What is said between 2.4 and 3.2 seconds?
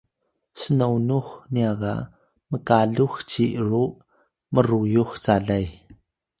mkalux